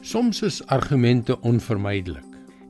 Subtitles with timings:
[0.00, 2.24] Soms is argumente onvermydelik.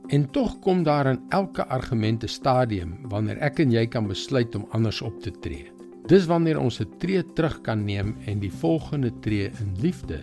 [0.07, 4.55] En tog kom daar in elke argument 'n stadium wanneer ek en jy kan besluit
[4.55, 5.71] om anders op te tree.
[6.05, 10.19] Dis wanneer ons 'n tree terug kan neem en die volgende tree in liefde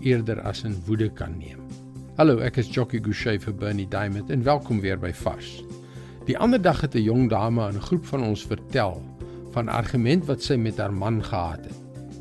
[0.00, 1.60] eerder as in woede kan neem.
[2.16, 5.64] Hallo, ek is Jockey Gouchee vir Bernie Diamond en welkom weer by Vars.
[6.24, 9.02] Die ander dag het 'n jong dame aan 'n groep van ons vertel
[9.52, 11.76] van 'n argument wat sy met haar man gehad het.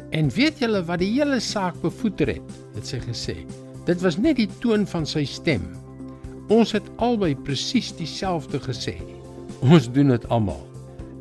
[0.09, 2.51] En weet julle wat die hele saak bevoeter het?
[2.75, 3.66] Het sy gesê.
[3.88, 5.64] Dit was net die toon van sy stem.
[6.51, 8.97] Ons het albei presies dieselfde gesê.
[9.63, 10.60] Ons doen dit almal.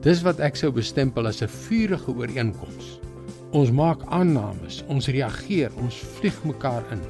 [0.02, 2.98] Dis wat ek sou bestempel as 'n vurige ooreenkoms.
[3.52, 7.02] Ons maak aannames, ons reageer, ons vlieg mekaar in.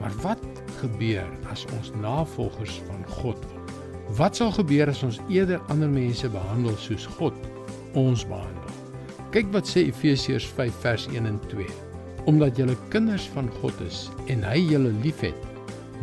[0.00, 0.42] Maar wat
[0.80, 3.70] gebeur as ons navolgers van God word?
[4.18, 7.34] Wat sal gebeur as ons eerder ander mense behandel soos God
[7.94, 8.74] ons behandel?
[9.30, 11.95] Kyk wat sê Efesiërs 5 vers 1 en 2
[12.26, 15.38] omdat julle kinders van God is en hy julle liefhet,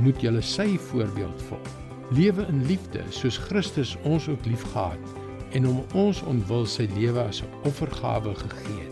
[0.02, 1.72] moet julle sy voorbeeld volg.
[2.16, 5.20] Lewe in liefde soos Christus ons ook liefgehad
[5.58, 8.88] en om ons ontwil sy lewe as 'n offergawe gegee.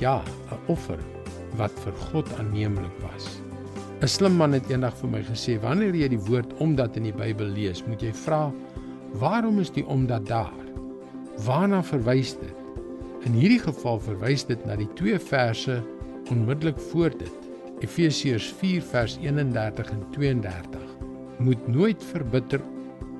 [0.00, 0.98] Ja, 'n offer
[1.56, 3.40] wat vir God aanneemlik was.
[4.02, 7.12] 'n Slim man het eendag vir my gesê: "Wanneer jy die woord omdat in die
[7.12, 8.52] Bybel lees, moet jy vra:
[9.12, 10.64] Waarom is die omdat daar?
[11.44, 12.54] Waarna verwys dit?"
[13.24, 15.82] In hierdie geval verwys dit na die twee verse
[16.30, 17.32] onmiddellik voor dit.
[17.78, 20.80] Efesiërs 4 vers 31 en 32
[21.38, 22.60] moet nooit verbitter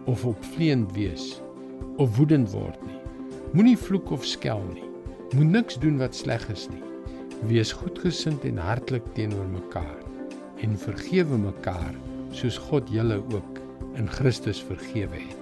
[0.05, 1.43] of opvleend wees
[1.97, 2.99] of woedend word nie.
[3.53, 4.89] Moenie vloek of skel nie.
[5.35, 6.83] Moet niks doen wat sleg is nie.
[7.51, 10.01] Wees goedgesind en hartlik teenoor mekaar
[10.63, 11.95] en vergewe mekaar
[12.35, 13.61] soos God julle ook
[13.99, 15.41] in Christus vergewe het.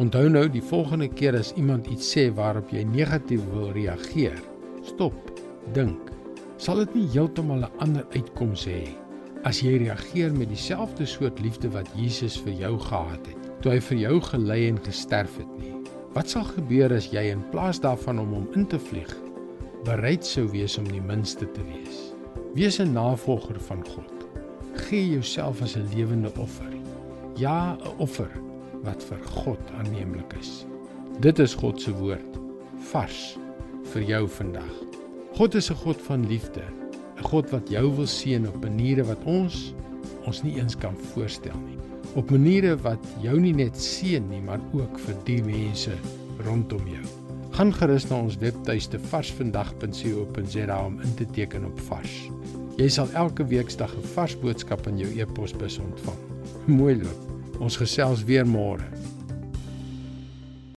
[0.00, 4.38] Onthou nou die volgende keer as iemand iets sê waarop jy negatief wil reageer,
[4.86, 5.16] stop,
[5.74, 6.12] dink
[6.60, 8.92] sal dit nie heeltemal 'n ander uitkoms hê
[9.48, 13.80] as jy reageer met dieselfde soort liefde wat Jesus vir jou gehad het toe hy
[13.80, 15.74] vir jou gelei en gesterf het nie.
[16.14, 19.12] Wat sal gebeur as jy in plaas daarvan om hom in te vlieg,
[19.84, 22.12] bereid sou wees om die minste te wees?
[22.54, 24.26] Wees 'n navolger van God.
[24.88, 26.72] Gee jouself as 'n lewende offer.
[27.36, 28.30] Ja, 'n offer
[28.82, 30.66] wat vir God aanneemlik is.
[31.20, 32.38] Dit is God se woord
[32.90, 33.38] vars
[33.92, 34.89] vir jou vandag.
[35.36, 36.62] God is 'n God van liefde,
[37.18, 39.74] 'n God wat jou wil seën op maniere wat ons
[40.26, 41.78] ons nie eens kan voorstel nie.
[42.14, 45.92] Op maniere wat jou nie net seën nie, maar ook vir die mense
[46.44, 47.04] rondom jou.
[47.50, 52.30] Gaan gerus na ons webtuiste varsvandag.co.za om in te teken op Vars.
[52.76, 56.18] Jy sal elke weeksdag 'n vars boodskap in jou e-posbus ontvang.
[56.66, 57.60] Mooi loop.
[57.60, 58.84] Ons gesels weer môre.